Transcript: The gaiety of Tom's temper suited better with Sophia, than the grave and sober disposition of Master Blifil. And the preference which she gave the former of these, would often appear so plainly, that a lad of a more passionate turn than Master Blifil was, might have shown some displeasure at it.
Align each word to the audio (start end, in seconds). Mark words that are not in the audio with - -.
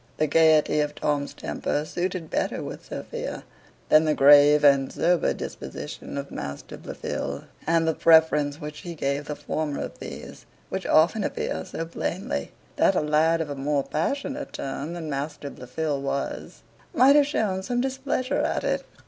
The 0.17 0.25
gaiety 0.25 0.79
of 0.79 0.95
Tom's 0.95 1.31
temper 1.35 1.85
suited 1.85 2.31
better 2.31 2.63
with 2.63 2.85
Sophia, 2.85 3.43
than 3.89 4.05
the 4.05 4.15
grave 4.15 4.63
and 4.63 4.91
sober 4.91 5.31
disposition 5.31 6.17
of 6.17 6.31
Master 6.31 6.75
Blifil. 6.75 7.43
And 7.67 7.87
the 7.87 7.93
preference 7.93 8.59
which 8.59 8.77
she 8.77 8.95
gave 8.95 9.25
the 9.25 9.35
former 9.35 9.79
of 9.81 9.99
these, 9.99 10.47
would 10.71 10.87
often 10.87 11.23
appear 11.23 11.63
so 11.65 11.85
plainly, 11.85 12.51
that 12.77 12.95
a 12.95 13.01
lad 13.01 13.41
of 13.41 13.51
a 13.51 13.55
more 13.55 13.83
passionate 13.83 14.53
turn 14.53 14.93
than 14.93 15.07
Master 15.07 15.51
Blifil 15.51 16.01
was, 16.01 16.63
might 16.95 17.15
have 17.15 17.27
shown 17.27 17.61
some 17.61 17.79
displeasure 17.79 18.39
at 18.41 18.63
it. 18.63 18.83